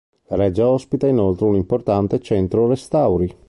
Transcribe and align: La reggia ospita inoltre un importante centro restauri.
La 0.29 0.35
reggia 0.35 0.67
ospita 0.67 1.05
inoltre 1.05 1.45
un 1.45 1.53
importante 1.53 2.19
centro 2.19 2.67
restauri. 2.67 3.31